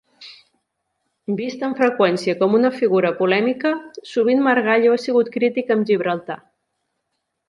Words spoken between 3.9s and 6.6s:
sovint Margallo ha sigut crític amb Gibraltar.